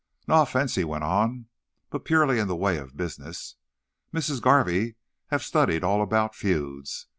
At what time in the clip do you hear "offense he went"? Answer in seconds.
0.41-1.03